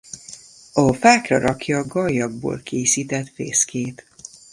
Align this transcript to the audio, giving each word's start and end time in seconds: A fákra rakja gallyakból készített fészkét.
A 0.73 0.93
fákra 0.93 1.39
rakja 1.39 1.85
gallyakból 1.87 2.59
készített 2.63 3.29
fészkét. 3.33 4.05